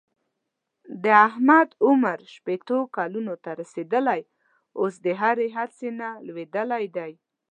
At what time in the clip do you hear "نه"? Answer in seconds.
5.99-6.09